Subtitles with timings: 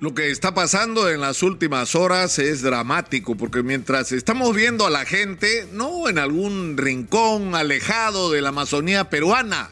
[0.00, 4.90] Lo que está pasando en las últimas horas es dramático, porque mientras estamos viendo a
[4.90, 9.68] la gente, no en algún rincón alejado de la Amazonía peruana,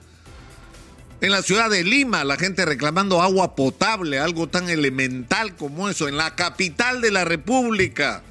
[1.22, 6.08] en la ciudad de Lima, la gente reclamando agua potable, algo tan elemental como eso,
[6.08, 8.22] en la capital de la República,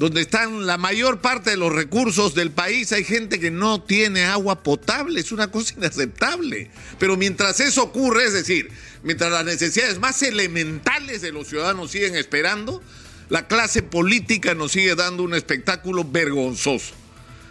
[0.00, 4.24] donde están la mayor parte de los recursos del país, hay gente que no tiene
[4.24, 6.70] agua potable, es una cosa inaceptable.
[6.98, 8.70] Pero mientras eso ocurre, es decir,
[9.02, 12.82] mientras las necesidades más elementales de los ciudadanos siguen esperando,
[13.28, 16.94] la clase política nos sigue dando un espectáculo vergonzoso.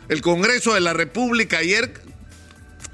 [0.07, 2.01] El Congreso de la República ayer,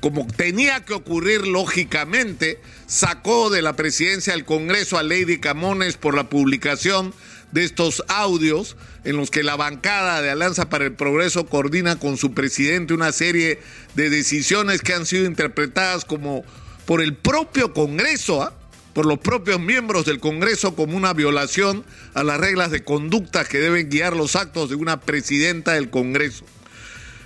[0.01, 6.13] como tenía que ocurrir lógicamente, sacó de la presidencia del Congreso a Lady Camones por
[6.13, 7.13] la publicación
[7.55, 12.17] de estos audios en los que la bancada de Alianza para el Progreso coordina con
[12.17, 13.61] su presidente una serie
[13.95, 16.43] de decisiones que han sido interpretadas como
[16.85, 18.53] por el propio Congreso, ¿ah?
[18.93, 23.59] por los propios miembros del Congreso como una violación a las reglas de conducta que
[23.59, 26.43] deben guiar los actos de una presidenta del Congreso.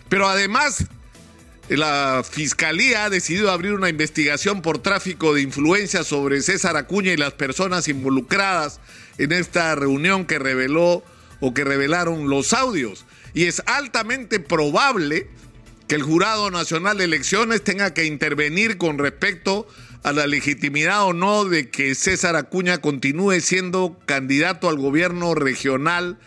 [0.10, 0.86] Pero además,
[1.78, 7.18] la Fiscalía ha decidido abrir una investigación por tráfico de influencia sobre César Acuña y
[7.18, 8.80] las personas involucradas
[9.20, 11.04] en esta reunión que reveló
[11.40, 13.06] o que revelaron los audios.
[13.34, 15.28] Y es altamente probable
[15.88, 19.68] que el Jurado Nacional de Elecciones tenga que intervenir con respecto
[20.04, 26.18] a la legitimidad o no de que César Acuña continúe siendo candidato al gobierno regional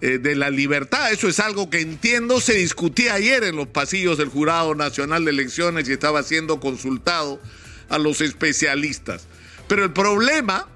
[0.00, 1.12] eh, de la libertad.
[1.12, 5.30] Eso es algo que entiendo se discutía ayer en los pasillos del Jurado Nacional de
[5.30, 7.40] Elecciones y estaba siendo consultado
[7.88, 9.26] a los especialistas.
[9.68, 10.66] Pero el problema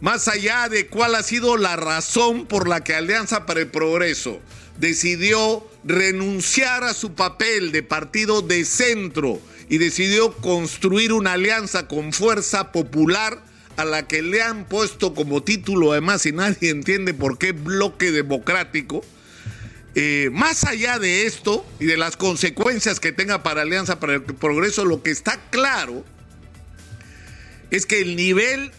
[0.00, 4.40] más allá de cuál ha sido la razón por la que Alianza para el Progreso
[4.78, 12.12] decidió renunciar a su papel de partido de centro y decidió construir una alianza con
[12.12, 13.42] fuerza popular
[13.76, 18.12] a la que le han puesto como título, además, y nadie entiende por qué bloque
[18.12, 19.04] democrático.
[19.96, 24.22] Eh, más allá de esto y de las consecuencias que tenga para Alianza para el
[24.22, 26.04] Progreso, lo que está claro
[27.70, 28.72] es que el nivel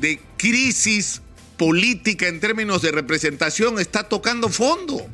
[0.00, 1.22] de crisis
[1.56, 5.06] política en términos de representación está tocando fondo.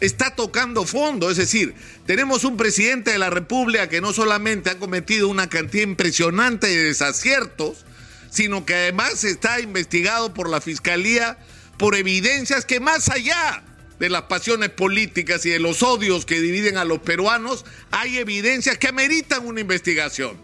[0.00, 1.74] Está tocando fondo, es decir,
[2.06, 6.84] tenemos un presidente de la República que no solamente ha cometido una cantidad impresionante de
[6.84, 7.84] desaciertos,
[8.32, 11.38] sino que además está investigado por la Fiscalía
[11.76, 13.62] por evidencias que más allá
[13.98, 18.78] de las pasiones políticas y de los odios que dividen a los peruanos, hay evidencias
[18.78, 20.36] que ameritan una investigación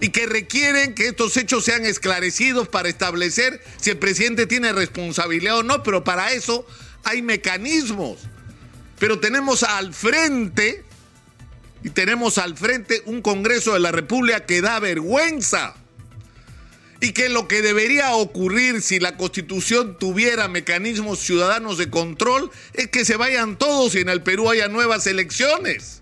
[0.00, 5.58] y que requieren que estos hechos sean esclarecidos para establecer si el presidente tiene responsabilidad
[5.58, 6.66] o no, pero para eso
[7.04, 8.18] hay mecanismos.
[8.98, 10.84] Pero tenemos al frente,
[11.82, 15.74] y tenemos al frente un Congreso de la República que da vergüenza.
[17.02, 22.86] Y que lo que debería ocurrir si la Constitución tuviera mecanismos ciudadanos de control es
[22.90, 26.00] que se vayan todos y en el Perú haya nuevas elecciones.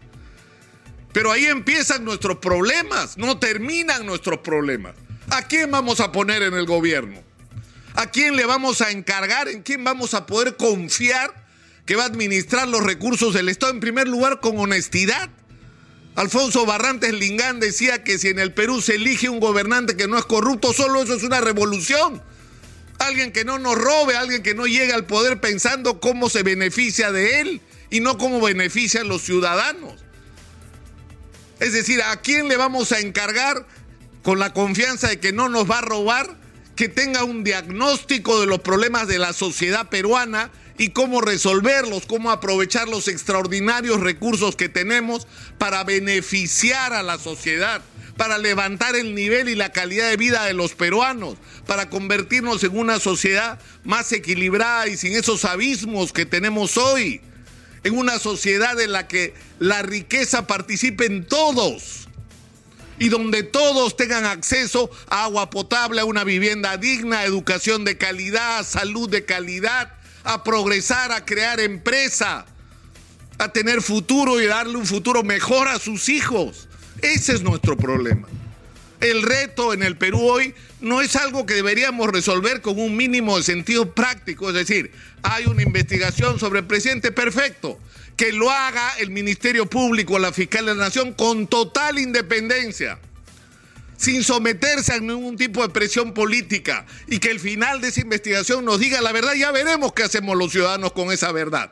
[1.14, 4.94] Pero ahí empiezan nuestros problemas, no terminan nuestros problemas.
[5.30, 7.22] ¿A quién vamos a poner en el gobierno?
[7.94, 9.48] ¿A quién le vamos a encargar?
[9.48, 11.32] ¿En quién vamos a poder confiar
[11.86, 13.72] que va a administrar los recursos del Estado?
[13.72, 15.30] En primer lugar, con honestidad.
[16.16, 20.18] Alfonso Barrantes Lingán decía que si en el Perú se elige un gobernante que no
[20.18, 22.22] es corrupto, solo eso es una revolución.
[22.98, 27.12] Alguien que no nos robe, alguien que no llegue al poder pensando cómo se beneficia
[27.12, 27.60] de él
[27.90, 29.94] y no cómo beneficia a los ciudadanos.
[31.60, 33.66] Es decir, ¿a quién le vamos a encargar
[34.22, 36.36] con la confianza de que no nos va a robar,
[36.76, 42.30] que tenga un diagnóstico de los problemas de la sociedad peruana y cómo resolverlos, cómo
[42.30, 45.26] aprovechar los extraordinarios recursos que tenemos
[45.58, 47.82] para beneficiar a la sociedad?
[48.16, 51.36] para levantar el nivel y la calidad de vida de los peruanos,
[51.66, 57.22] para convertirnos en una sociedad más equilibrada y sin esos abismos que tenemos hoy
[57.82, 62.08] en una sociedad en la que la riqueza participe en todos
[62.98, 68.66] y donde todos tengan acceso a agua potable, a una vivienda digna, educación de calidad,
[68.66, 69.94] salud de calidad,
[70.24, 72.46] a progresar, a crear empresa,
[73.38, 76.68] a tener futuro y darle un futuro mejor a sus hijos.
[77.02, 78.28] Ese es nuestro problema.
[79.00, 83.38] El reto en el Perú hoy no es algo que deberíamos resolver con un mínimo
[83.38, 87.78] de sentido práctico, es decir, hay una investigación sobre el presidente perfecto,
[88.16, 92.98] que lo haga el Ministerio Público, la Fiscal de la Nación, con total independencia,
[94.00, 98.64] sin someterse a ningún tipo de presión política, y que el final de esa investigación
[98.64, 101.70] nos diga la verdad, ya veremos qué hacemos los ciudadanos con esa verdad.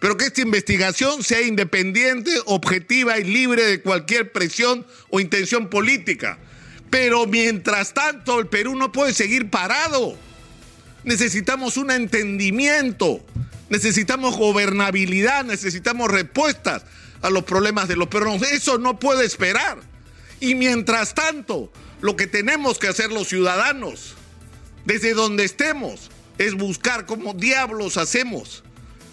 [0.00, 6.38] Pero que esta investigación sea independiente, objetiva y libre de cualquier presión o intención política.
[6.88, 10.16] Pero mientras tanto, el Perú no puede seguir parado.
[11.04, 13.24] necesitamos un entendimiento,
[13.68, 16.84] necesitamos gobernabilidad, necesitamos respuestas
[17.20, 18.50] a los problemas de los peruanos.
[18.50, 19.95] Eso no puede esperar.
[20.40, 24.14] Y mientras tanto, lo que tenemos que hacer los ciudadanos,
[24.84, 28.62] desde donde estemos, es buscar cómo diablos hacemos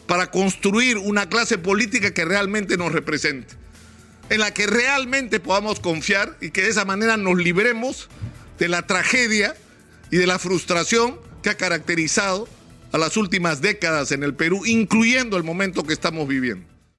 [0.07, 3.55] para construir una clase política que realmente nos represente,
[4.29, 8.09] en la que realmente podamos confiar y que de esa manera nos libremos
[8.59, 9.55] de la tragedia
[10.11, 12.47] y de la frustración que ha caracterizado
[12.91, 16.72] a las últimas décadas en el Perú, incluyendo el momento que estamos viviendo.